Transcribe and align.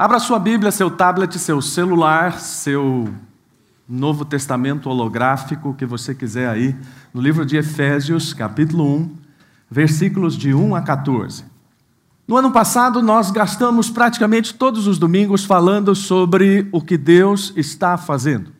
Abra 0.00 0.20
sua 0.20 0.38
Bíblia, 0.38 0.70
seu 0.70 0.92
tablet, 0.92 1.36
seu 1.40 1.60
celular, 1.60 2.38
seu 2.38 3.12
Novo 3.88 4.24
Testamento 4.24 4.88
holográfico 4.88 5.74
que 5.74 5.84
você 5.84 6.14
quiser 6.14 6.48
aí, 6.48 6.76
no 7.12 7.20
livro 7.20 7.44
de 7.44 7.56
Efésios, 7.56 8.32
capítulo 8.32 8.84
1, 8.84 9.16
versículos 9.68 10.36
de 10.36 10.54
1 10.54 10.76
a 10.76 10.82
14. 10.82 11.44
No 12.28 12.36
ano 12.36 12.52
passado, 12.52 13.02
nós 13.02 13.32
gastamos 13.32 13.90
praticamente 13.90 14.54
todos 14.54 14.86
os 14.86 14.98
domingos 15.00 15.44
falando 15.44 15.92
sobre 15.96 16.68
o 16.70 16.80
que 16.80 16.96
Deus 16.96 17.52
está 17.56 17.96
fazendo. 17.96 18.52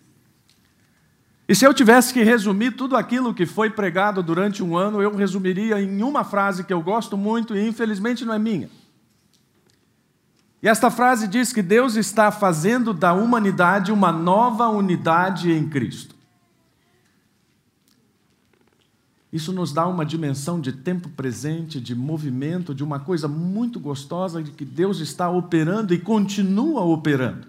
E 1.48 1.54
se 1.54 1.64
eu 1.64 1.72
tivesse 1.72 2.12
que 2.12 2.24
resumir 2.24 2.72
tudo 2.72 2.96
aquilo 2.96 3.32
que 3.32 3.46
foi 3.46 3.70
pregado 3.70 4.24
durante 4.24 4.60
um 4.60 4.76
ano, 4.76 5.00
eu 5.00 5.14
resumiria 5.14 5.80
em 5.80 6.02
uma 6.02 6.24
frase 6.24 6.64
que 6.64 6.72
eu 6.72 6.82
gosto 6.82 7.16
muito 7.16 7.56
e 7.56 7.64
infelizmente 7.68 8.24
não 8.24 8.34
é 8.34 8.40
minha. 8.40 8.68
E 10.62 10.68
esta 10.68 10.90
frase 10.90 11.28
diz 11.28 11.52
que 11.52 11.62
Deus 11.62 11.94
está 11.94 12.32
fazendo 12.32 12.92
da 12.92 13.12
humanidade 13.12 13.92
uma 13.92 14.10
nova 14.10 14.68
unidade 14.68 15.52
em 15.52 15.68
Cristo. 15.68 16.16
Isso 19.32 19.52
nos 19.52 19.72
dá 19.72 19.86
uma 19.86 20.06
dimensão 20.06 20.60
de 20.60 20.72
tempo 20.72 21.10
presente, 21.10 21.80
de 21.80 21.94
movimento, 21.94 22.74
de 22.74 22.82
uma 22.82 22.98
coisa 22.98 23.28
muito 23.28 23.78
gostosa 23.78 24.42
de 24.42 24.50
que 24.50 24.64
Deus 24.64 25.00
está 25.00 25.30
operando 25.30 25.92
e 25.92 25.98
continua 25.98 26.82
operando. 26.82 27.46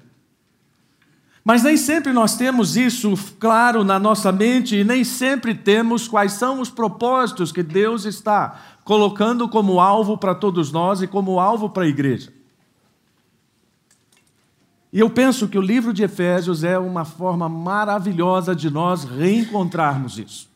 Mas 1.43 1.63
nem 1.63 1.77
sempre 1.77 2.11
nós 2.11 2.35
temos 2.35 2.75
isso 2.75 3.17
claro 3.39 3.83
na 3.83 3.97
nossa 3.97 4.31
mente 4.31 4.75
e 4.75 4.83
nem 4.83 5.05
sempre 5.05 5.55
temos 5.55 6.07
quais 6.07 6.33
são 6.33 6.59
os 6.59 6.69
propósitos 6.69 7.51
que 7.51 7.63
Deus 7.63 8.05
está 8.05 8.59
colocando 8.83 9.47
como 9.47 9.79
alvo 9.79 10.17
para 10.17 10.35
todos 10.35 10.71
nós 10.71 11.01
e 11.01 11.07
como 11.07 11.39
alvo 11.39 11.69
para 11.69 11.83
a 11.83 11.87
igreja. 11.87 12.38
E 14.91 14.99
eu 14.99 15.09
penso 15.09 15.47
que 15.47 15.57
o 15.57 15.61
livro 15.61 15.93
de 15.93 16.03
Efésios 16.03 16.63
é 16.63 16.77
uma 16.79 17.05
forma 17.05 17.47
maravilhosa 17.47 18.55
de 18.55 18.69
nós 18.69 19.03
reencontrarmos 19.03 20.17
isso. 20.17 20.49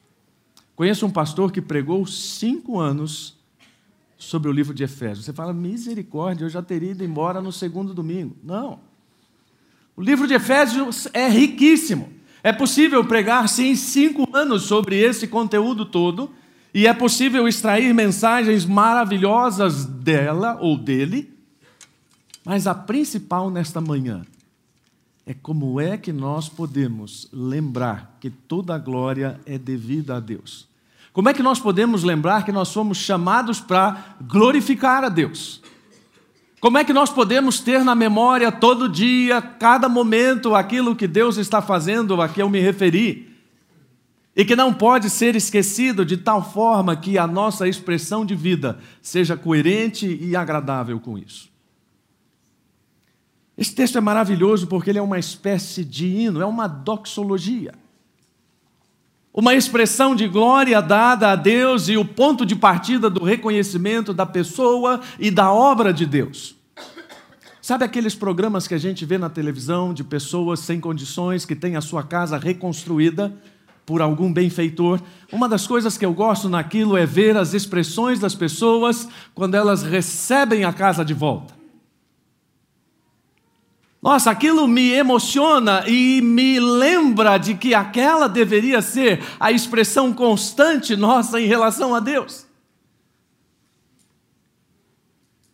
Conheço 0.75 1.05
um 1.05 1.11
pastor 1.11 1.51
que 1.51 1.61
pregou 1.61 2.05
cinco 2.07 2.79
anos 2.79 3.37
sobre 4.17 4.49
o 4.49 4.51
livro 4.51 4.73
de 4.73 4.83
Efésios. 4.83 5.25
Você 5.25 5.33
fala, 5.33 5.53
misericórdia, 5.53 6.45
eu 6.45 6.49
já 6.49 6.63
teria 6.63 6.91
ido 6.91 7.03
embora 7.03 7.41
no 7.41 7.51
segundo 7.51 7.93
domingo. 7.93 8.35
Não. 8.43 8.79
O 9.95 10.01
livro 10.01 10.27
de 10.27 10.33
Efésios 10.33 11.07
é 11.13 11.27
riquíssimo. 11.27 12.11
É 12.41 12.51
possível 12.51 13.05
pregar, 13.05 13.47
sim, 13.47 13.75
cinco 13.75 14.27
anos 14.35 14.63
sobre 14.63 14.97
esse 14.97 15.27
conteúdo 15.27 15.85
todo, 15.85 16.31
e 16.73 16.87
é 16.87 16.93
possível 16.93 17.47
extrair 17.47 17.93
mensagens 17.93 18.65
maravilhosas 18.65 19.85
dela 19.85 20.57
ou 20.59 20.75
dele 20.75 21.32
mas 22.45 22.67
a 22.67 22.75
principal 22.75 23.49
nesta 23.49 23.79
manhã 23.79 24.25
é 25.25 25.33
como 25.33 25.79
é 25.79 25.97
que 25.97 26.11
nós 26.11 26.49
podemos 26.49 27.29
lembrar 27.31 28.17
que 28.19 28.29
toda 28.29 28.75
a 28.75 28.77
glória 28.77 29.39
é 29.45 29.57
devida 29.57 30.17
a 30.17 30.19
Deus. 30.19 30.67
Como 31.13 31.29
é 31.29 31.33
que 31.33 31.43
nós 31.43 31.59
podemos 31.59 32.03
lembrar 32.03 32.43
que 32.43 32.51
nós 32.51 32.67
somos 32.67 32.97
chamados 32.97 33.61
para 33.61 34.15
glorificar 34.21 35.03
a 35.03 35.09
Deus? 35.09 35.61
Como 36.59 36.77
é 36.77 36.83
que 36.83 36.91
nós 36.91 37.09
podemos 37.09 37.59
ter 37.59 37.83
na 37.83 37.93
memória 37.93 38.51
todo 38.51 38.89
dia, 38.89 39.41
cada 39.41 39.87
momento, 39.87 40.55
aquilo 40.55 40.95
que 40.95 41.07
Deus 41.07 41.37
está 41.37 41.61
fazendo 41.61 42.21
a 42.21 42.27
que 42.27 42.41
eu 42.41 42.49
me 42.49 42.59
referi? 42.59 43.31
E 44.35 44.43
que 44.43 44.55
não 44.55 44.73
pode 44.73 45.09
ser 45.09 45.35
esquecido 45.35 46.03
de 46.03 46.17
tal 46.17 46.51
forma 46.51 46.95
que 46.95 47.17
a 47.17 47.27
nossa 47.27 47.67
expressão 47.67 48.25
de 48.25 48.33
vida 48.33 48.79
seja 49.01 49.37
coerente 49.37 50.17
e 50.19 50.35
agradável 50.35 50.99
com 50.99 51.17
isso. 51.17 51.52
Esse 53.57 53.73
texto 53.73 53.97
é 53.97 54.01
maravilhoso 54.01 54.67
porque 54.67 54.89
ele 54.89 54.99
é 54.99 55.01
uma 55.01 55.19
espécie 55.19 55.85
de 55.85 56.07
hino, 56.07 56.41
é 56.41 56.45
uma 56.45 56.67
doxologia. 56.67 57.73
Uma 59.33 59.55
expressão 59.55 60.15
de 60.15 60.27
glória 60.27 60.81
dada 60.81 61.31
a 61.31 61.35
Deus 61.35 61.87
e 61.87 61.97
o 61.97 62.05
ponto 62.05 62.45
de 62.45 62.55
partida 62.55 63.09
do 63.09 63.23
reconhecimento 63.23 64.13
da 64.13 64.25
pessoa 64.25 65.01
e 65.19 65.31
da 65.31 65.51
obra 65.51 65.91
de 65.91 66.05
Deus. 66.05 66.55
Sabe 67.61 67.85
aqueles 67.85 68.13
programas 68.13 68.67
que 68.67 68.73
a 68.73 68.77
gente 68.77 69.05
vê 69.05 69.17
na 69.17 69.29
televisão 69.29 69.93
de 69.93 70.03
pessoas 70.03 70.59
sem 70.59 70.79
condições 70.79 71.45
que 71.45 71.55
têm 71.55 71.75
a 71.75 71.81
sua 71.81 72.03
casa 72.03 72.37
reconstruída 72.37 73.33
por 73.85 74.01
algum 74.01 74.31
benfeitor? 74.31 74.99
Uma 75.31 75.47
das 75.47 75.65
coisas 75.65 75.97
que 75.97 76.05
eu 76.05 76.13
gosto 76.13 76.49
naquilo 76.49 76.97
é 76.97 77.05
ver 77.05 77.37
as 77.37 77.53
expressões 77.53 78.19
das 78.19 78.35
pessoas 78.35 79.07
quando 79.33 79.55
elas 79.55 79.81
recebem 79.81 80.65
a 80.65 80.73
casa 80.73 81.05
de 81.05 81.13
volta. 81.13 81.62
Nossa, 84.03 84.31
aquilo 84.31 84.67
me 84.67 84.91
emociona 84.91 85.87
e 85.87 86.21
me 86.21 86.59
lembra 86.59 87.37
de 87.37 87.55
que 87.55 87.73
aquela 87.73 88.27
deveria 88.27 88.81
ser 88.81 89.23
a 89.39 89.49
expressão 89.49 90.11
constante 90.11 90.93
nossa 90.93 91.39
em 91.39 91.47
relação 91.47 91.95
a 91.95 92.01
Deus. 92.01 92.45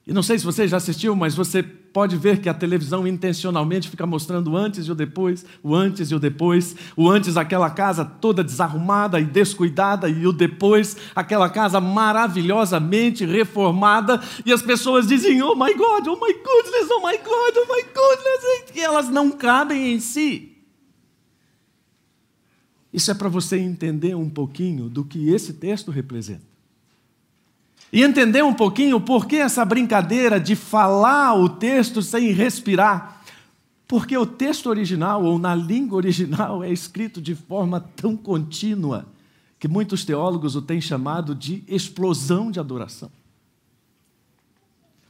E 0.08 0.12
não 0.12 0.24
sei 0.24 0.40
se 0.40 0.46
você 0.46 0.68
já 0.68 0.78
assistiu, 0.78 1.16
mas 1.16 1.36
você 1.36 1.62
pode 1.92 2.16
ver 2.16 2.40
que 2.40 2.50
a 2.50 2.54
televisão 2.54 3.08
intencionalmente 3.08 3.90
fica 3.90 4.06
mostrando 4.06 4.52
o 4.52 4.58
antes 4.58 4.88
e 4.88 4.92
o 4.92 4.96
depois, 4.96 5.46
o 5.64 5.76
antes 5.76 6.12
e 6.12 6.16
o 6.16 6.20
depois, 6.20 6.76
o 6.96 7.10
antes 7.10 7.38
aquela 7.38 7.70
casa 7.70 8.06
toda 8.06 8.44
desarrumada 8.44 9.20
e 9.20 9.26
descuidada 9.26 10.10
e 10.10 10.26
o 10.26 10.32
depois 10.32 10.98
aquela 11.16 11.50
casa 11.50 11.80
maravilhosamente 11.80 13.26
reformada 13.26 14.22
e 14.46 14.52
as 14.52 14.62
pessoas 14.62 15.08
dizem: 15.08 15.42
"Oh 15.42 15.56
my 15.56 15.74
God, 15.74 16.08
oh 16.08 16.16
my 16.16 16.34
goodness, 16.34 16.90
oh 16.92 17.06
my 17.06 17.18
God, 17.18 17.58
oh 17.58 17.74
my 17.74 17.84
goodness", 17.84 18.76
e 18.76 18.82
elas 18.82 19.10
não 19.10 19.32
cabem 19.32 19.94
em 19.94 20.00
si. 20.00 20.58
Isso 22.92 23.12
é 23.12 23.14
para 23.14 23.30
você 23.30 23.58
entender 23.58 24.16
um 24.16 24.30
pouquinho 24.30 24.90
do 24.90 25.06
que 25.06 25.30
esse 25.30 25.54
texto 25.54 25.92
representa 25.92 26.59
e 27.92 28.04
entender 28.04 28.44
um 28.44 28.54
pouquinho 28.54 29.00
por 29.00 29.26
que 29.26 29.38
essa 29.38 29.66
brincadeira 29.66 30.40
de 30.40 30.56
falar 30.56 31.34
o 31.36 31.50
texto 31.50 32.02
sem 32.02 32.32
respirar. 32.32 33.22
Porque 33.88 34.16
o 34.16 34.26
texto 34.26 34.68
original, 34.68 35.24
ou 35.24 35.40
na 35.40 35.56
língua 35.56 35.98
original, 35.98 36.64
é 36.64 36.72
escrito 36.72 37.20
de 37.20 37.34
forma 37.34 37.80
tão 37.96 38.16
contínua 38.16 39.08
que 39.60 39.68
muitos 39.68 40.06
teólogos 40.06 40.56
o 40.56 40.62
têm 40.62 40.80
chamado 40.80 41.36
de 41.36 41.64
explosão 41.68 42.52
de 42.52 42.60
adoração. 42.60 43.12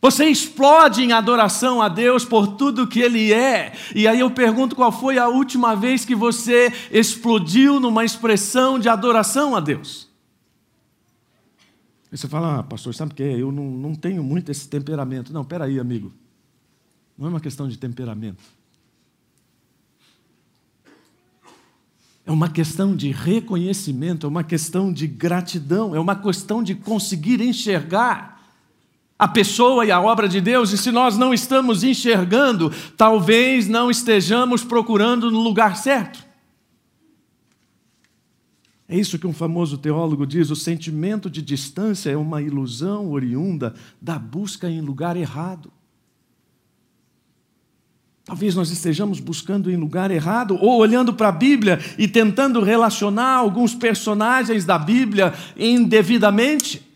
Você 0.02 0.26
explode 0.26 1.04
em 1.04 1.12
adoração 1.12 1.82
a 1.82 1.90
Deus 1.90 2.24
por 2.24 2.48
tudo 2.48 2.88
que 2.88 3.02
Ele 3.02 3.34
é. 3.34 3.74
E 3.94 4.08
aí 4.08 4.22
eu 4.22 4.32
pergunto 4.32 4.76
qual 4.76 4.94
foi 4.94 5.20
a 5.20 5.28
última 5.28 5.76
vez 5.76 6.06
que 6.06 6.16
você 6.16 6.72
explodiu 6.90 7.82
numa 7.82 8.06
expressão 8.06 8.80
de 8.80 8.88
adoração 8.88 9.56
a 9.56 9.60
Deus? 9.60 10.09
Aí 12.12 12.18
você 12.18 12.28
fala, 12.28 12.60
ah, 12.60 12.64
pastor, 12.64 12.94
sabe 12.94 13.12
o 13.12 13.16
que 13.16 13.24
Eu 13.24 13.52
não, 13.52 13.66
não 13.66 13.96
tenho 13.96 14.24
muito 14.24 14.52
esse 14.52 14.68
temperamento. 14.68 15.32
Não, 15.32 15.46
peraí, 15.46 15.80
amigo. 15.80 16.12
Não 17.18 17.28
é 17.28 17.30
uma 17.30 17.40
questão 17.40 17.68
de 17.68 17.78
temperamento. 17.78 18.42
É 22.26 22.32
uma 22.32 22.50
questão 22.50 22.96
de 22.96 23.12
reconhecimento, 23.12 24.26
é 24.26 24.30
uma 24.30 24.44
questão 24.44 24.94
de 24.94 25.08
gratidão, 25.08 25.96
é 25.96 26.00
uma 26.00 26.16
questão 26.16 26.62
de 26.62 26.76
conseguir 26.76 27.42
enxergar 27.42 28.40
a 29.18 29.28
pessoa 29.28 29.86
e 29.86 29.92
a 29.92 30.00
obra 30.00 30.30
de 30.30 30.40
Deus, 30.40 30.72
e 30.72 30.78
se 30.78 30.92
nós 30.92 31.18
não 31.18 31.34
estamos 31.34 31.84
enxergando, 31.84 32.72
talvez 32.96 33.68
não 33.68 33.92
estejamos 33.92 34.64
procurando 34.64 35.30
no 35.30 35.40
lugar 35.40 35.76
certo. 35.76 36.29
É 38.92 38.98
isso 38.98 39.20
que 39.20 39.28
um 39.28 39.34
famoso 39.34 39.78
teólogo 39.78 40.26
diz: 40.26 40.50
o 40.50 40.56
sentimento 40.56 41.30
de 41.30 41.44
distância 41.44 42.10
é 42.10 42.18
uma 42.18 42.42
ilusão 42.42 43.12
oriunda 43.12 43.76
da 44.02 44.18
busca 44.18 44.68
em 44.68 44.82
lugar 44.82 45.16
errado. 45.16 45.72
Talvez 48.26 48.56
nós 48.56 48.72
estejamos 48.72 49.20
buscando 49.20 49.72
em 49.72 49.76
lugar 49.76 50.12
errado, 50.12 50.56
ou 50.56 50.80
olhando 50.80 51.14
para 51.14 51.30
a 51.30 51.32
Bíblia 51.32 51.80
e 51.98 52.08
tentando 52.08 52.62
relacionar 52.62 53.36
alguns 53.36 53.76
personagens 53.76 54.66
da 54.66 54.78
Bíblia 54.78 55.34
indevidamente. 55.58 56.89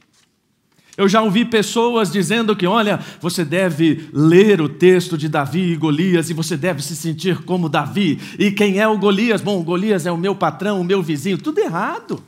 Eu 0.96 1.10
já 1.10 1.22
ouvi 1.22 1.44
pessoas 1.44 2.12
dizendo 2.12 2.56
que, 2.56 2.68
olha, 2.68 3.00
você 3.20 3.44
deve 3.44 4.10
ler 4.14 4.62
o 4.62 4.70
texto 4.70 5.18
de 5.18 5.28
Davi 5.28 5.72
e 5.72 5.76
Golias 5.76 6.30
e 6.30 6.34
você 6.34 6.56
deve 6.56 6.84
se 6.84 6.96
sentir 6.96 7.44
como 7.44 7.68
Davi. 7.68 8.20
E 8.38 8.52
quem 8.52 8.80
é 8.80 8.88
o 8.88 8.98
Golias? 8.98 9.42
Bom, 9.42 9.60
o 9.60 9.64
Golias 9.64 10.06
é 10.06 10.12
o 10.12 10.18
meu 10.18 10.36
patrão, 10.36 10.80
o 10.80 10.84
meu 10.84 11.02
vizinho. 11.02 11.38
Tudo 11.38 11.60
errado. 11.60 12.24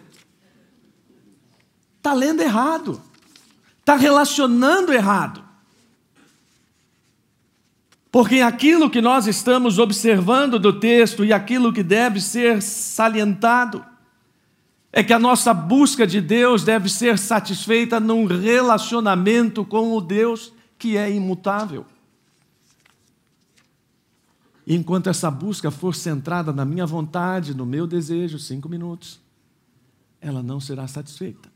Está 1.97 2.11
lendo 2.13 2.41
errado. 2.41 2.99
Está 3.81 3.95
relacionando 3.95 4.91
errado. 4.91 5.43
Porque 8.11 8.41
aquilo 8.41 8.89
que 8.89 9.01
nós 9.01 9.27
estamos 9.27 9.77
observando 9.77 10.57
do 10.57 10.73
texto 10.73 11.23
e 11.23 11.31
aquilo 11.31 11.71
que 11.71 11.83
deve 11.83 12.19
ser 12.19 12.63
salientado 12.63 13.85
é 14.97 15.03
que 15.03 15.11
a 15.11 15.19
nossa 15.19 15.53
busca 15.53 16.07
de 16.07 16.21
Deus 16.21 16.63
deve 16.63 16.87
ser 16.87 17.19
satisfeita 17.19 17.99
num 17.99 18.25
relacionamento 18.25 19.65
com 19.65 19.91
o 19.91 19.99
Deus 19.99 20.53
que 20.79 20.95
é 20.95 21.11
imutável. 21.11 21.85
Enquanto 24.65 25.09
essa 25.09 25.29
busca 25.29 25.69
for 25.69 25.93
centrada 25.93 26.53
na 26.53 26.63
minha 26.63 26.85
vontade, 26.85 27.53
no 27.53 27.65
meu 27.65 27.85
desejo, 27.85 28.39
cinco 28.39 28.69
minutos, 28.69 29.19
ela 30.21 30.41
não 30.41 30.61
será 30.61 30.87
satisfeita. 30.87 31.49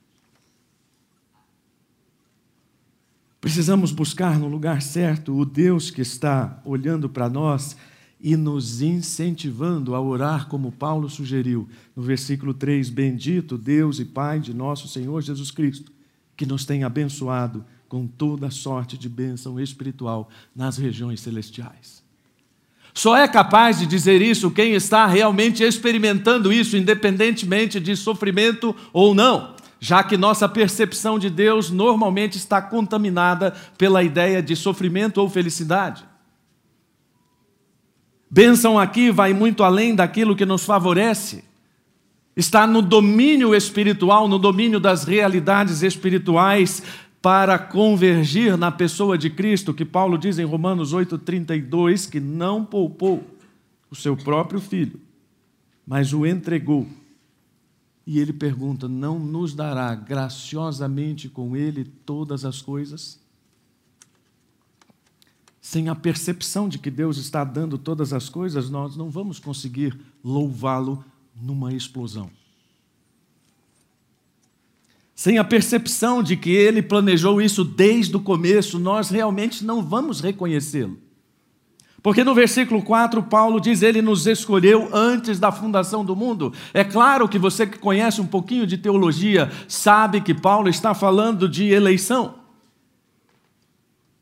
Precisamos 3.40 3.94
buscar 3.94 4.38
no 4.38 4.50
lugar 4.50 4.82
certo 4.82 5.34
o 5.34 5.46
Deus 5.46 5.90
que 5.90 6.02
está 6.02 6.62
olhando 6.66 7.08
para 7.08 7.30
nós 7.30 7.78
e 8.20 8.36
nos 8.36 8.82
incentivando 8.82 9.96
a 9.96 10.02
orar 10.02 10.48
como 10.48 10.72
Paulo 10.72 11.10
sugeriu 11.10 11.68
no 11.96 12.04
versículo 12.04 12.54
3: 12.54 12.90
Bendito 12.90 13.58
Deus 13.58 14.00
e 14.00 14.06
Pai 14.06 14.40
de 14.40 14.54
nosso 14.54 14.88
Senhor 14.88 15.22
Jesus 15.22 15.52
Cristo, 15.52 15.92
que 16.36 16.46
nos 16.46 16.66
tem 16.66 16.84
abençoado 16.84 17.64
com 17.88 18.06
toda 18.06 18.52
sorte 18.52 18.98
de 18.98 19.08
bênção 19.08 19.60
espiritual 19.60 20.30
nas 20.56 20.78
regiões 20.78 21.22
celestiais. 21.22 22.04
Só 22.94 23.16
é 23.16 23.28
capaz 23.28 23.80
de 23.80 23.86
dizer 23.86 24.22
isso 24.22 24.52
quem 24.52 24.74
está 24.74 25.06
realmente 25.06 25.64
experimentando 25.64 26.52
isso, 26.52 26.76
independentemente 26.76 27.80
de 27.80 27.96
sofrimento 27.96 28.76
ou 28.92 29.16
não 29.16 29.58
já 29.80 30.04
que 30.04 30.18
nossa 30.18 30.48
percepção 30.50 31.18
de 31.18 31.30
Deus 31.30 31.72
normalmente 31.72 32.38
está 32.38 32.62
contaminada 32.62 33.56
pela 33.78 34.04
ideia 34.04 34.42
de 34.44 34.56
sofrimento 34.56 35.20
ou 35.20 35.30
felicidade. 35.30 36.04
Bênção 38.30 38.78
aqui 38.78 39.12
vai 39.12 39.34
muito 39.34 39.64
além 39.64 39.96
daquilo 39.96 40.36
que 40.36 40.46
nos 40.46 40.64
favorece. 40.64 41.44
Está 42.36 42.68
no 42.68 42.82
domínio 42.82 43.56
espiritual, 43.56 44.28
no 44.28 44.38
domínio 44.38 44.80
das 44.80 45.04
realidades 45.04 45.82
espirituais, 45.82 46.84
para 47.22 47.58
convergir 47.58 48.56
na 48.56 48.72
pessoa 48.72 49.18
de 49.18 49.30
Cristo, 49.30 49.74
que 49.74 49.84
Paulo 49.84 50.18
diz 50.18 50.40
em 50.40 50.46
Romanos 50.46 50.94
8,32 50.94 52.10
que 52.10 52.20
não 52.20 52.64
poupou 52.64 53.24
o 53.92 53.96
seu 53.96 54.16
próprio 54.16 54.62
filho, 54.62 55.00
mas 55.86 56.14
o 56.14 56.26
entregou 56.26 56.88
e 58.10 58.20
ele 58.20 58.34
pergunta: 58.34 58.88
Não 58.88 59.20
nos 59.20 59.54
dará 59.54 59.94
graciosamente 59.94 61.30
com 61.30 61.56
ele 61.56 61.84
todas 61.84 62.44
as 62.44 62.60
coisas? 62.60 63.19
Sem 65.62 65.90
a 65.90 65.96
percepção 65.96 66.70
de 66.70 66.80
que 66.80 66.90
Deus 66.90 67.18
está 67.18 67.44
dando 67.44 67.78
todas 67.78 68.14
as 68.14 68.30
coisas, 68.30 68.70
nós 68.70 68.96
não 68.96 69.10
vamos 69.10 69.40
conseguir 69.40 70.00
louvá-lo 70.24 71.04
numa 71.42 71.74
explosão. 71.74 72.30
Sem 75.14 75.38
a 75.38 75.44
percepção 75.44 76.24
de 76.24 76.38
que 76.38 76.50
ele 76.50 76.82
planejou 76.82 77.42
isso 77.42 77.66
desde 77.66 78.16
o 78.16 78.22
começo, 78.22 78.80
nós 78.80 79.10
realmente 79.10 79.66
não 79.66 79.84
vamos 79.84 80.22
reconhecê-lo. 80.22 80.98
Porque 82.02 82.24
no 82.24 82.34
versículo 82.34 82.82
4, 82.82 83.24
Paulo 83.24 83.60
diz: 83.60 83.82
Ele 83.82 84.02
nos 84.02 84.26
escolheu 84.26 84.90
antes 84.94 85.38
da 85.38 85.52
fundação 85.52 86.06
do 86.06 86.16
mundo. 86.16 86.54
É 86.74 86.86
claro 86.86 87.28
que 87.28 87.38
você 87.38 87.68
que 87.68 87.78
conhece 87.78 88.22
um 88.22 88.26
pouquinho 88.26 88.66
de 88.66 88.78
teologia 88.78 89.52
sabe 89.68 90.22
que 90.22 90.34
Paulo 90.34 90.70
está 90.70 90.94
falando 90.94 91.50
de 91.50 91.66
eleição. 91.66 92.39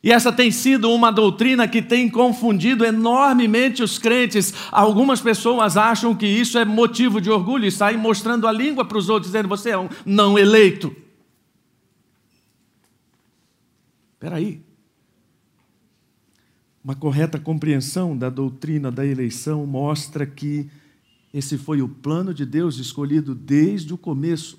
E 0.07 0.11
essa 0.13 0.31
tem 0.31 0.49
sido 0.51 0.89
uma 0.89 1.11
doutrina 1.11 1.67
que 1.67 1.81
tem 1.81 2.09
confundido 2.09 2.85
enormemente 2.85 3.83
os 3.83 3.99
crentes. 3.99 4.53
Algumas 4.71 5.19
pessoas 5.19 5.75
acham 5.75 6.15
que 6.15 6.25
isso 6.25 6.57
é 6.57 6.63
motivo 6.63 7.19
de 7.19 7.29
orgulho 7.29 7.65
e 7.65 7.71
saem 7.73 7.97
mostrando 7.97 8.47
a 8.47 8.51
língua 8.53 8.85
para 8.85 8.97
os 8.97 9.09
outros, 9.09 9.33
dizendo: 9.33 9.49
Você 9.49 9.71
é 9.71 9.77
um 9.77 9.89
não 10.05 10.39
eleito. 10.39 10.95
Espera 14.13 14.37
aí. 14.37 14.61
Uma 16.81 16.95
correta 16.95 17.37
compreensão 17.37 18.17
da 18.17 18.29
doutrina 18.29 18.89
da 18.89 19.05
eleição 19.05 19.65
mostra 19.65 20.25
que 20.25 20.69
esse 21.33 21.57
foi 21.57 21.81
o 21.81 21.89
plano 21.89 22.33
de 22.33 22.45
Deus 22.45 22.77
escolhido 22.77 23.35
desde 23.35 23.93
o 23.93 23.97
começo 23.97 24.57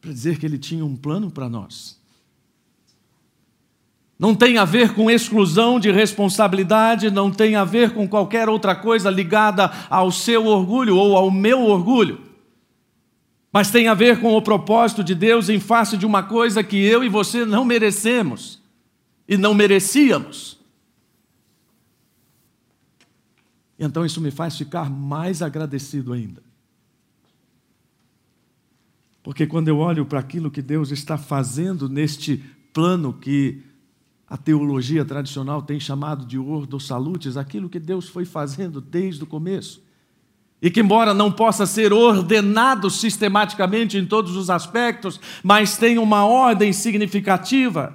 para 0.00 0.10
dizer 0.10 0.38
que 0.38 0.46
ele 0.46 0.56
tinha 0.56 0.82
um 0.82 0.96
plano 0.96 1.30
para 1.30 1.46
nós. 1.50 2.00
Não 4.22 4.36
tem 4.36 4.56
a 4.56 4.64
ver 4.64 4.94
com 4.94 5.10
exclusão 5.10 5.80
de 5.80 5.90
responsabilidade, 5.90 7.10
não 7.10 7.28
tem 7.28 7.56
a 7.56 7.64
ver 7.64 7.92
com 7.92 8.06
qualquer 8.06 8.48
outra 8.48 8.72
coisa 8.72 9.10
ligada 9.10 9.64
ao 9.90 10.12
seu 10.12 10.46
orgulho 10.46 10.96
ou 10.96 11.16
ao 11.16 11.28
meu 11.28 11.62
orgulho. 11.62 12.20
Mas 13.52 13.72
tem 13.72 13.88
a 13.88 13.94
ver 13.94 14.20
com 14.20 14.36
o 14.36 14.40
propósito 14.40 15.02
de 15.02 15.12
Deus 15.12 15.48
em 15.48 15.58
face 15.58 15.96
de 15.96 16.06
uma 16.06 16.22
coisa 16.22 16.62
que 16.62 16.76
eu 16.76 17.02
e 17.02 17.08
você 17.08 17.44
não 17.44 17.64
merecemos 17.64 18.62
e 19.26 19.36
não 19.36 19.54
merecíamos. 19.54 20.56
Então 23.76 24.06
isso 24.06 24.20
me 24.20 24.30
faz 24.30 24.56
ficar 24.56 24.88
mais 24.88 25.42
agradecido 25.42 26.12
ainda. 26.12 26.44
Porque 29.20 29.48
quando 29.48 29.66
eu 29.66 29.78
olho 29.78 30.06
para 30.06 30.20
aquilo 30.20 30.48
que 30.48 30.62
Deus 30.62 30.92
está 30.92 31.18
fazendo 31.18 31.88
neste 31.88 32.36
plano 32.72 33.12
que 33.12 33.71
a 34.32 34.36
teologia 34.38 35.04
tradicional 35.04 35.60
tem 35.60 35.78
chamado 35.78 36.24
de 36.24 36.38
ordo 36.38 36.80
salutes, 36.80 37.36
aquilo 37.36 37.68
que 37.68 37.78
Deus 37.78 38.08
foi 38.08 38.24
fazendo 38.24 38.80
desde 38.80 39.22
o 39.22 39.26
começo, 39.26 39.82
e 40.62 40.70
que, 40.70 40.80
embora 40.80 41.12
não 41.12 41.30
possa 41.30 41.66
ser 41.66 41.92
ordenado 41.92 42.88
sistematicamente 42.88 43.98
em 43.98 44.06
todos 44.06 44.34
os 44.34 44.48
aspectos, 44.48 45.20
mas 45.42 45.76
tem 45.76 45.98
uma 45.98 46.24
ordem 46.24 46.72
significativa, 46.72 47.94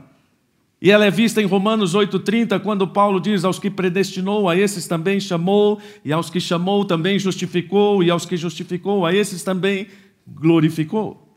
e 0.79 0.91
ela 0.91 1.05
é 1.05 1.09
vista 1.09 1.41
em 1.41 1.45
Romanos 1.47 1.95
8,30, 1.95 2.59
quando 2.59 2.87
Paulo 2.87 3.19
diz: 3.19 3.43
Aos 3.43 3.57
que 3.57 3.71
predestinou, 3.71 4.47
a 4.47 4.55
esses 4.55 4.87
também 4.87 5.19
chamou, 5.19 5.81
e 6.05 6.13
aos 6.13 6.29
que 6.29 6.39
chamou 6.39 6.85
também 6.85 7.17
justificou, 7.17 8.03
e 8.03 8.11
aos 8.11 8.27
que 8.27 8.37
justificou, 8.37 9.07
a 9.07 9.11
esses 9.11 9.41
também 9.41 9.87
glorificou. 10.27 11.35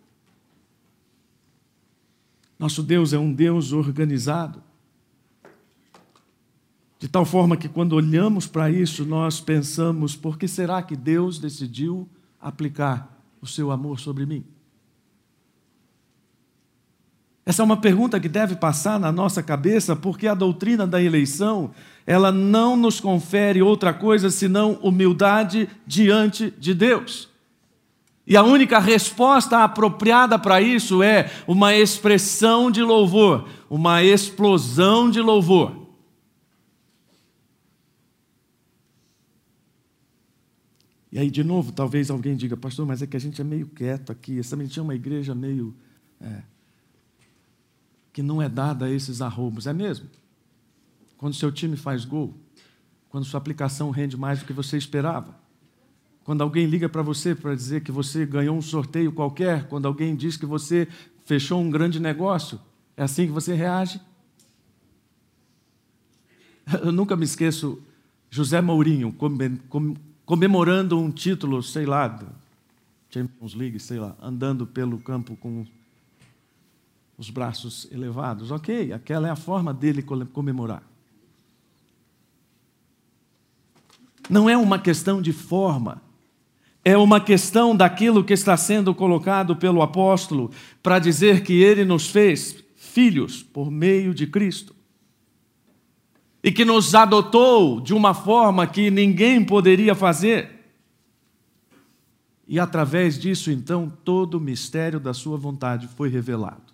Nosso 2.59 2.83
Deus 2.83 3.15
é 3.15 3.19
um 3.19 3.33
Deus 3.33 3.73
organizado. 3.73 4.69
De 7.01 7.09
tal 7.09 7.25
forma 7.25 7.57
que 7.57 7.67
quando 7.67 7.95
olhamos 7.95 8.47
para 8.47 8.71
isso, 8.71 9.07
nós 9.07 9.41
pensamos: 9.41 10.15
por 10.15 10.39
que 10.39 10.47
será 10.47 10.83
que 10.83 10.95
Deus 10.95 11.39
decidiu 11.39 12.07
aplicar 12.39 13.19
o 13.41 13.47
seu 13.47 13.71
amor 13.71 13.99
sobre 13.99 14.27
mim? 14.27 14.45
Essa 17.47 17.63
é 17.63 17.65
uma 17.65 17.79
pergunta 17.79 18.21
que 18.21 18.29
deve 18.29 18.55
passar 18.55 19.01
na 19.01 19.11
nossa 19.11 19.43
cabeça, 19.43 19.97
porque 19.97 20.27
a 20.27 20.35
doutrina 20.35 20.87
da 20.87 21.03
eleição, 21.03 21.71
ela 22.07 22.31
não 22.31 22.77
nos 22.77 23.01
confere 23.01 23.63
outra 23.63 23.95
coisa 23.95 24.29
senão 24.29 24.75
humildade 24.83 25.71
diante 25.87 26.53
de 26.59 26.75
Deus. 26.75 27.31
E 28.27 28.37
a 28.37 28.43
única 28.43 28.79
resposta 28.79 29.65
apropriada 29.65 30.39
para 30.39 30.61
isso 30.61 31.03
é 31.03 31.31
uma 31.49 31.75
expressão 31.75 32.71
de 32.71 32.83
louvor, 32.83 33.49
uma 33.71 34.03
explosão 34.03 35.11
de 35.11 35.21
louvor. 35.23 35.80
E 41.13 41.19
aí, 41.19 41.31
de 41.31 41.43
novo, 41.43 41.73
talvez 41.73 42.11
alguém 42.11 42.37
diga, 42.37 42.57
pastor, 42.57 42.87
mas 42.87 43.03
é 43.03 43.07
que 43.07 43.17
a 43.17 43.21
gente 43.21 43.41
é 43.41 43.45
meio 43.45 43.67
quieto 43.67 44.13
aqui, 44.13 44.39
essa 44.39 44.57
mentira 44.57 44.81
é 44.81 44.85
uma 44.85 44.95
igreja 44.95 45.35
meio. 45.35 45.75
É, 46.21 46.43
que 48.13 48.23
não 48.23 48.43
é 48.43 48.49
dada 48.49 48.87
a 48.87 48.91
esses 48.91 49.23
arroubos, 49.23 49.67
é 49.67 49.73
mesmo? 49.73 50.09
Quando 51.17 51.35
seu 51.35 51.51
time 51.53 51.77
faz 51.77 52.05
gol, 52.05 52.35
quando 53.09 53.25
sua 53.25 53.39
aplicação 53.39 53.91
rende 53.91 54.17
mais 54.17 54.41
do 54.41 54.45
que 54.45 54.53
você 54.53 54.77
esperava, 54.77 55.39
quando 56.25 56.43
alguém 56.43 56.67
liga 56.67 56.89
para 56.89 57.03
você 57.03 57.35
para 57.35 57.55
dizer 57.55 57.83
que 57.83 57.93
você 57.93 58.27
ganhou 58.27 58.57
um 58.57 58.63
sorteio 58.63 59.13
qualquer, 59.13 59.69
quando 59.69 59.87
alguém 59.87 60.15
diz 60.15 60.37
que 60.37 60.47
você 60.47 60.87
fechou 61.25 61.61
um 61.61 61.71
grande 61.71 61.99
negócio, 62.01 62.61
é 62.97 63.03
assim 63.03 63.27
que 63.27 63.33
você 63.33 63.55
reage? 63.55 64.01
Eu 66.83 66.93
nunca 66.93 67.17
me 67.17 67.25
esqueço 67.25 67.83
José 68.29 68.61
Mourinho 68.61 69.13
comemorando 70.31 70.97
um 70.97 71.11
título, 71.11 71.61
sei 71.61 71.85
lá, 71.85 72.17
Champions 73.11 73.53
League, 73.53 73.81
sei 73.81 73.99
lá, 73.99 74.15
andando 74.23 74.65
pelo 74.65 74.97
campo 75.01 75.35
com 75.35 75.67
os 77.19 77.29
braços 77.31 77.89
elevados. 77.91 78.53
Ok, 78.53 78.93
aquela 78.93 79.27
é 79.27 79.31
a 79.33 79.35
forma 79.35 79.75
dele 79.75 80.05
comemorar. 80.33 80.85
Não 84.29 84.49
é 84.49 84.57
uma 84.57 84.79
questão 84.79 85.21
de 85.21 85.33
forma, 85.33 86.01
é 86.85 86.97
uma 86.97 87.21
questão 87.21 87.75
daquilo 87.75 88.23
que 88.23 88.33
está 88.33 88.57
sendo 88.57 88.95
colocado 88.95 89.57
pelo 89.57 89.83
apóstolo 89.83 90.53
para 90.81 91.01
dizer 91.01 91.43
que 91.43 91.55
ele 91.55 91.85
nos 91.85 92.09
fez 92.09 92.63
filhos 92.77 93.43
por 93.43 93.69
meio 93.69 94.15
de 94.15 94.29
Cristo 94.29 94.77
e 96.43 96.51
que 96.51 96.65
nos 96.65 96.95
adotou 96.95 97.81
de 97.81 97.93
uma 97.93 98.15
forma 98.15 98.67
que 98.67 98.91
ninguém 98.91 99.45
poderia 99.45 99.95
fazer. 99.95 100.61
E 102.49 102.59
através 102.59 103.19
disso, 103.19 103.51
então, 103.51 103.93
todo 104.05 104.35
o 104.35 104.41
mistério 104.41 104.99
da 104.99 105.15
Sua 105.15 105.37
vontade 105.37 105.87
foi 105.87 106.09
revelado. 106.09 106.71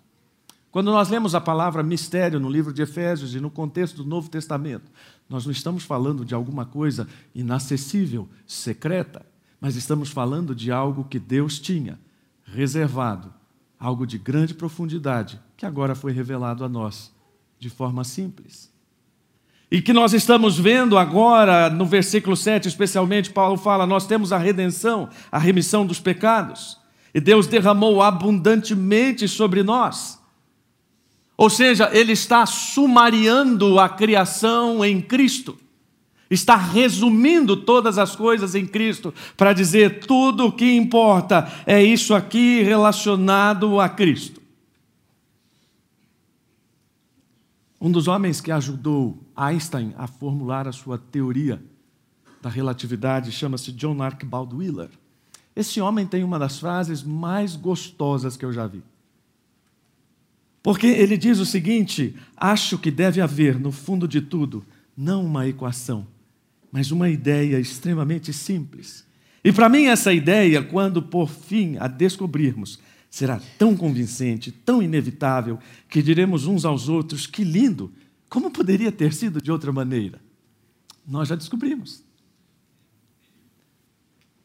Quando 0.71 0.91
nós 0.91 1.09
lemos 1.09 1.33
a 1.33 1.41
palavra 1.41 1.83
mistério 1.83 2.39
no 2.39 2.49
livro 2.49 2.73
de 2.73 2.81
Efésios 2.81 3.35
e 3.35 3.39
no 3.39 3.49
contexto 3.49 4.03
do 4.03 4.09
Novo 4.09 4.29
Testamento, 4.29 4.91
nós 5.29 5.45
não 5.45 5.51
estamos 5.51 5.83
falando 5.83 6.23
de 6.23 6.33
alguma 6.33 6.65
coisa 6.65 7.07
inacessível, 7.33 8.27
secreta, 8.45 9.25
mas 9.59 9.75
estamos 9.75 10.09
falando 10.09 10.53
de 10.53 10.71
algo 10.71 11.03
que 11.03 11.19
Deus 11.19 11.59
tinha 11.59 11.99
reservado, 12.43 13.33
algo 13.79 14.05
de 14.05 14.17
grande 14.17 14.53
profundidade, 14.53 15.39
que 15.55 15.65
agora 15.65 15.95
foi 15.95 16.11
revelado 16.11 16.63
a 16.63 16.69
nós 16.69 17.11
de 17.59 17.69
forma 17.69 18.03
simples. 18.03 18.71
E 19.69 19.81
que 19.81 19.91
nós 19.91 20.13
estamos 20.13 20.57
vendo 20.57 20.97
agora 20.97 21.69
no 21.69 21.85
versículo 21.85 22.37
7, 22.37 22.67
especialmente, 22.67 23.31
Paulo 23.31 23.57
fala: 23.57 23.85
nós 23.85 24.07
temos 24.07 24.31
a 24.31 24.37
redenção, 24.37 25.09
a 25.29 25.37
remissão 25.37 25.85
dos 25.85 25.99
pecados, 25.99 26.77
e 27.13 27.19
Deus 27.19 27.47
derramou 27.47 28.01
abundantemente 28.01 29.27
sobre 29.27 29.63
nós. 29.63 30.17
Ou 31.35 31.49
seja, 31.49 31.89
Ele 31.93 32.13
está 32.13 32.45
sumariando 32.45 33.77
a 33.77 33.89
criação 33.89 34.85
em 34.85 35.01
Cristo, 35.01 35.57
está 36.31 36.55
resumindo 36.55 37.57
todas 37.57 37.97
as 37.97 38.15
coisas 38.15 38.55
em 38.55 38.65
Cristo, 38.65 39.13
para 39.35 39.51
dizer: 39.51 39.99
tudo 39.99 40.45
o 40.45 40.51
que 40.51 40.77
importa 40.77 41.51
é 41.65 41.83
isso 41.83 42.15
aqui 42.15 42.61
relacionado 42.63 43.81
a 43.81 43.89
Cristo. 43.89 44.46
Um 47.79 47.91
dos 47.91 48.07
homens 48.07 48.41
que 48.41 48.51
ajudou 48.51 49.23
Einstein 49.35 49.93
a 49.97 50.07
formular 50.07 50.67
a 50.67 50.71
sua 50.71 50.97
teoria 50.97 51.61
da 52.41 52.49
relatividade 52.49 53.31
chama-se 53.31 53.71
John 53.71 54.01
Archibald 54.01 54.55
Wheeler. 54.55 54.89
Esse 55.55 55.79
homem 55.79 56.05
tem 56.05 56.23
uma 56.23 56.39
das 56.39 56.59
frases 56.59 57.03
mais 57.03 57.55
gostosas 57.55 58.35
que 58.35 58.45
eu 58.45 58.53
já 58.53 58.65
vi. 58.67 58.83
Porque 60.63 60.87
ele 60.87 61.17
diz 61.17 61.39
o 61.39 61.45
seguinte: 61.45 62.15
acho 62.35 62.77
que 62.77 62.91
deve 62.91 63.21
haver, 63.21 63.59
no 63.59 63.71
fundo 63.71 64.07
de 64.07 64.21
tudo, 64.21 64.65
não 64.95 65.25
uma 65.25 65.47
equação, 65.47 66.05
mas 66.71 66.91
uma 66.91 67.09
ideia 67.09 67.59
extremamente 67.59 68.33
simples. 68.33 69.05
E 69.43 69.51
para 69.51 69.69
mim, 69.69 69.85
essa 69.85 70.11
ideia, 70.11 70.61
quando 70.61 71.01
por 71.01 71.29
fim 71.29 71.77
a 71.77 71.87
descobrirmos, 71.87 72.79
será 73.09 73.39
tão 73.57 73.75
convincente, 73.75 74.51
tão 74.51 74.81
inevitável, 74.81 75.59
que 75.89 76.01
diremos 76.01 76.45
uns 76.45 76.65
aos 76.65 76.89
outros: 76.89 77.25
que 77.25 77.43
lindo! 77.43 77.91
Como 78.29 78.51
poderia 78.51 78.91
ter 78.91 79.13
sido 79.13 79.41
de 79.41 79.51
outra 79.51 79.71
maneira? 79.71 80.21
Nós 81.07 81.29
já 81.29 81.35
descobrimos. 81.35 82.03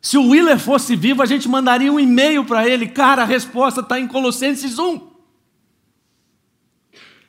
Se 0.01 0.19
o 0.19 0.31
Willer 0.31 0.59
fosse 0.59 0.97
vivo, 0.97 1.23
a 1.23 1.27
gente 1.27 1.49
mandaria 1.49 1.93
um 1.93 1.99
e-mail 1.99 2.45
para 2.45 2.69
ele, 2.69 2.89
cara, 2.89 3.23
a 3.23 3.25
resposta 3.27 3.81
está 3.81 4.01
em 4.01 4.09
Colossenses 4.09 4.79
1. 4.79 5.13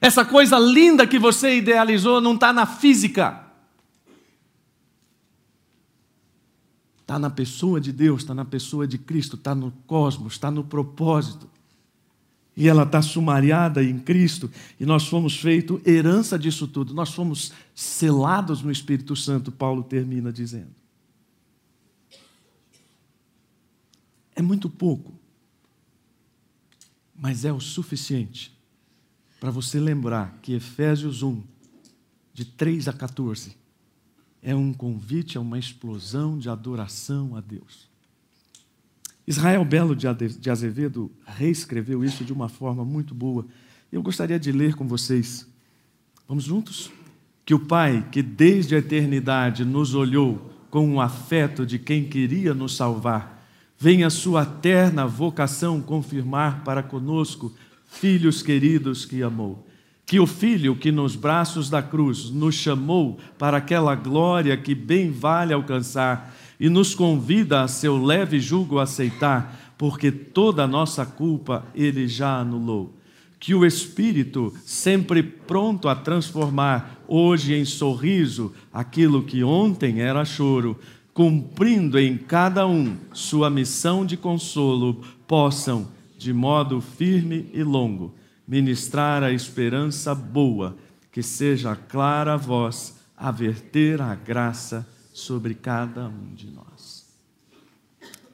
Essa 0.01 0.25
coisa 0.25 0.57
linda 0.59 1.07
que 1.07 1.19
você 1.19 1.57
idealizou 1.57 2.19
não 2.19 2.33
está 2.33 2.51
na 2.51 2.65
física. 2.65 3.42
Está 7.13 7.19
na 7.19 7.29
pessoa 7.29 7.79
de 7.79 7.91
Deus, 7.91 8.23
está 8.23 8.33
na 8.33 8.43
pessoa 8.43 8.87
de 8.87 8.97
Cristo, 8.97 9.35
está 9.35 9.53
no 9.53 9.69
cosmos, 9.85 10.33
está 10.33 10.49
no 10.49 10.63
propósito. 10.63 11.47
E 12.57 12.67
ela 12.67 12.81
está 12.81 13.03
sumariada 13.03 13.83
em 13.83 13.99
Cristo, 13.99 14.49
e 14.79 14.85
nós 14.85 15.05
fomos 15.05 15.37
feito 15.39 15.79
herança 15.85 16.39
disso 16.39 16.67
tudo. 16.67 16.91
Nós 16.91 17.13
fomos 17.13 17.53
selados 17.75 18.63
no 18.63 18.71
Espírito 18.71 19.15
Santo, 19.15 19.51
Paulo 19.51 19.83
termina 19.83 20.33
dizendo. 20.33 20.73
É 24.35 24.41
muito 24.41 24.67
pouco, 24.67 25.13
mas 27.15 27.45
é 27.45 27.53
o 27.53 27.59
suficiente 27.59 28.51
para 29.39 29.51
você 29.51 29.79
lembrar 29.79 30.39
que 30.41 30.53
Efésios 30.53 31.21
1, 31.21 31.43
de 32.33 32.43
3 32.43 32.87
a 32.87 32.93
14, 32.93 33.55
é 34.43 34.53
um 34.53 34.73
convite 34.73 35.37
a 35.37 35.41
uma 35.41 35.57
explosão 35.57 36.37
de 36.37 36.49
adoração 36.49 37.35
a 37.35 37.39
Deus. 37.39 37.87
Israel 39.25 39.63
Belo 39.63 39.95
de 39.95 40.49
Azevedo 40.49 41.09
reescreveu 41.25 42.03
isso 42.03 42.25
de 42.25 42.33
uma 42.33 42.49
forma 42.49 42.83
muito 42.83 43.15
boa. 43.15 43.45
Eu 43.89 44.03
gostaria 44.03 44.37
de 44.37 44.51
ler 44.51 44.75
com 44.75 44.85
vocês. 44.85 45.47
Vamos 46.27 46.43
juntos? 46.43 46.91
Que 47.45 47.53
o 47.53 47.59
Pai, 47.59 48.05
que 48.11 48.21
desde 48.21 48.75
a 48.75 48.79
eternidade 48.79 49.63
nos 49.63 49.95
olhou 49.95 50.51
com 50.69 50.95
o 50.95 50.99
afeto 50.99 51.65
de 51.65 51.79
quem 51.79 52.03
queria 52.03 52.53
nos 52.53 52.75
salvar, 52.75 53.47
venha 53.79 54.09
sua 54.09 54.43
eterna 54.43 55.07
vocação 55.07 55.81
confirmar 55.81 56.65
para 56.65 56.83
conosco, 56.83 57.53
filhos 57.85 58.41
queridos 58.41 59.05
que 59.05 59.23
amou 59.23 59.65
que 60.13 60.19
o 60.19 60.27
Filho 60.27 60.75
que 60.75 60.91
nos 60.91 61.15
braços 61.15 61.71
da 61.71 61.81
cruz 61.81 62.29
nos 62.29 62.53
chamou 62.53 63.17
para 63.35 63.57
aquela 63.57 63.95
glória 63.95 64.55
que 64.55 64.75
bem 64.75 65.09
vale 65.09 65.51
alcançar 65.51 66.35
e 66.59 66.69
nos 66.69 66.93
convida 66.93 67.63
a 67.63 67.67
seu 67.67 67.97
leve 67.99 68.39
jugo 68.39 68.77
aceitar, 68.77 69.73
porque 69.75 70.11
toda 70.11 70.65
a 70.65 70.67
nossa 70.67 71.03
culpa 71.03 71.65
ele 71.73 72.07
já 72.07 72.37
anulou. 72.37 72.93
Que 73.39 73.55
o 73.55 73.65
Espírito, 73.65 74.53
sempre 74.63 75.23
pronto 75.23 75.89
a 75.89 75.95
transformar 75.95 77.03
hoje 77.07 77.55
em 77.55 77.65
sorriso 77.65 78.53
aquilo 78.71 79.23
que 79.23 79.43
ontem 79.43 79.99
era 79.99 80.23
choro, 80.23 80.79
cumprindo 81.11 81.97
em 81.97 82.17
cada 82.17 82.67
um 82.67 82.97
sua 83.11 83.49
missão 83.49 84.05
de 84.05 84.15
consolo, 84.15 85.01
possam, 85.25 85.87
de 86.19 86.31
modo 86.31 86.81
firme 86.81 87.49
e 87.51 87.63
longo, 87.63 88.13
ministrar 88.47 89.23
a 89.23 89.31
esperança 89.31 90.13
boa, 90.13 90.77
que 91.11 91.23
seja 91.23 91.75
clara 91.75 92.33
a 92.33 92.37
voz, 92.37 92.97
a 93.15 93.31
verter 93.31 94.01
a 94.01 94.15
graça 94.15 94.87
sobre 95.13 95.53
cada 95.53 96.07
um 96.07 96.33
de 96.33 96.49
nós. 96.49 97.05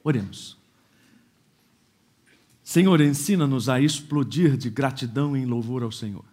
Oremos. 0.03 0.57
Senhor, 2.63 3.01
ensina-nos 3.01 3.67
a 3.67 3.81
explodir 3.81 4.55
de 4.55 4.69
gratidão 4.69 5.35
em 5.35 5.45
louvor 5.45 5.83
ao 5.83 5.91
Senhor. 5.91 6.23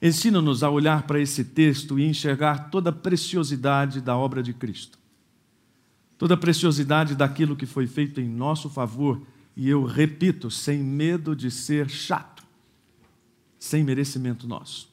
Ensina-nos 0.00 0.62
a 0.62 0.70
olhar 0.70 1.04
para 1.04 1.20
esse 1.20 1.44
texto 1.44 1.98
e 1.98 2.04
enxergar 2.04 2.70
toda 2.70 2.90
a 2.90 2.92
preciosidade 2.92 4.00
da 4.00 4.16
obra 4.16 4.42
de 4.42 4.52
Cristo, 4.52 4.98
toda 6.18 6.34
a 6.34 6.36
preciosidade 6.36 7.14
daquilo 7.14 7.56
que 7.56 7.66
foi 7.66 7.86
feito 7.86 8.20
em 8.20 8.28
nosso 8.28 8.68
favor 8.68 9.26
e 9.56 9.68
eu 9.68 9.84
repito, 9.84 10.50
sem 10.50 10.78
medo 10.78 11.34
de 11.34 11.50
ser 11.50 11.88
chato, 11.88 12.42
sem 13.58 13.84
merecimento 13.84 14.48
nosso. 14.48 14.92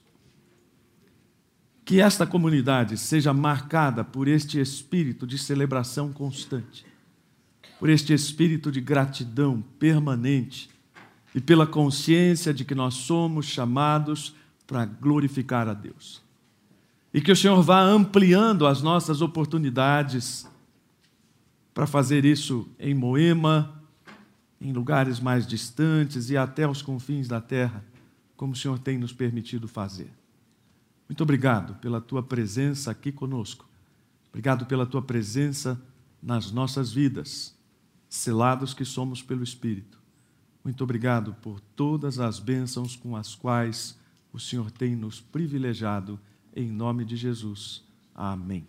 Que 1.83 1.99
esta 1.99 2.27
comunidade 2.27 2.97
seja 2.97 3.33
marcada 3.33 4.03
por 4.03 4.27
este 4.27 4.59
espírito 4.59 5.25
de 5.25 5.37
celebração 5.37 6.13
constante, 6.13 6.85
por 7.79 7.89
este 7.89 8.13
espírito 8.13 8.71
de 8.71 8.79
gratidão 8.79 9.61
permanente 9.79 10.69
e 11.33 11.41
pela 11.41 11.65
consciência 11.65 12.53
de 12.53 12.63
que 12.63 12.75
nós 12.75 12.93
somos 12.93 13.47
chamados 13.47 14.35
para 14.67 14.85
glorificar 14.85 15.67
a 15.67 15.73
Deus. 15.73 16.21
E 17.11 17.19
que 17.19 17.31
o 17.31 17.35
Senhor 17.35 17.61
vá 17.63 17.81
ampliando 17.81 18.67
as 18.67 18.81
nossas 18.81 19.21
oportunidades 19.21 20.47
para 21.73 21.87
fazer 21.87 22.23
isso 22.25 22.69
em 22.79 22.93
Moema, 22.93 23.80
em 24.61 24.71
lugares 24.71 25.19
mais 25.19 25.47
distantes 25.47 26.29
e 26.29 26.37
até 26.37 26.67
os 26.67 26.83
confins 26.83 27.27
da 27.27 27.41
terra, 27.41 27.83
como 28.37 28.53
o 28.53 28.55
Senhor 28.55 28.77
tem 28.77 28.97
nos 28.97 29.11
permitido 29.11 29.67
fazer. 29.67 30.11
Muito 31.09 31.23
obrigado 31.23 31.75
pela 31.81 31.99
tua 31.99 32.21
presença 32.21 32.91
aqui 32.91 33.11
conosco. 33.11 33.67
Obrigado 34.29 34.65
pela 34.67 34.85
tua 34.85 35.01
presença 35.01 35.81
nas 36.21 36.51
nossas 36.51 36.93
vidas, 36.93 37.57
selados 38.07 38.73
que 38.73 38.85
somos 38.85 39.21
pelo 39.21 39.43
Espírito. 39.43 39.99
Muito 40.63 40.83
obrigado 40.83 41.33
por 41.41 41.59
todas 41.59 42.19
as 42.19 42.39
bênçãos 42.39 42.95
com 42.95 43.15
as 43.15 43.33
quais 43.33 43.97
o 44.31 44.39
Senhor 44.39 44.69
tem 44.69 44.95
nos 44.95 45.19
privilegiado, 45.19 46.19
em 46.55 46.71
nome 46.71 47.03
de 47.03 47.17
Jesus. 47.17 47.83
Amém. 48.13 48.65